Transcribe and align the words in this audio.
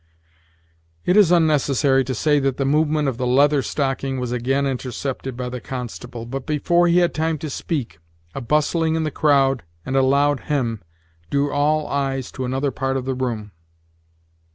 It 1.05 1.15
is 1.15 1.31
unnecessary 1.31 2.03
to 2.05 2.15
say 2.15 2.39
that 2.39 2.57
the 2.57 2.65
movement 2.65 3.07
of 3.07 3.17
the 3.17 3.27
Leather 3.27 3.61
Stocking 3.61 4.19
was 4.19 4.31
again 4.31 4.65
intercepted 4.65 5.37
by 5.37 5.47
the 5.47 5.61
constable; 5.61 6.25
but, 6.25 6.47
before 6.47 6.87
he 6.87 6.97
had 6.97 7.13
time 7.13 7.37
to 7.37 7.51
speak, 7.51 7.99
a 8.33 8.41
bustling 8.41 8.95
in 8.95 9.03
the 9.03 9.11
crowd, 9.11 9.61
and 9.85 9.95
a 9.95 10.01
loud 10.01 10.39
hem, 10.39 10.81
drew 11.29 11.51
all 11.53 11.85
eyes 11.85 12.31
to 12.31 12.45
another 12.45 12.71
part 12.71 12.97
of 12.97 13.05
the 13.05 13.13
room. 13.13 13.51